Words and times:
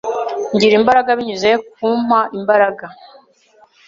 ngira 0.53 0.73
imbaraga 0.79 1.09
binyuze 1.17 1.51
ku 1.73 1.79
umpa 1.93 2.19
imbaraga. 2.37 2.85